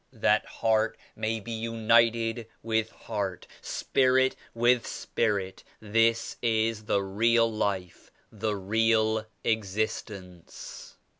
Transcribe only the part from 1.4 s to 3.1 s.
united with